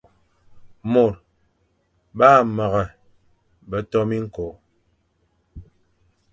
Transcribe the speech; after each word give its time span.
Môr 0.91 1.13
ba 2.17 2.29
mreghe 2.55 2.83
be 3.69 3.77
to 3.91 3.99
miñko, 4.09 4.45